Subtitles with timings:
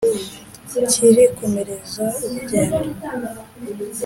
[0.91, 2.81] Kirikomereza urugendo